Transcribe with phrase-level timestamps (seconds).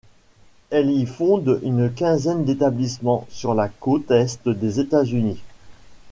[0.71, 5.43] Elles y fondent une quinzaine d'établissements sur la côte Est des États-Unis.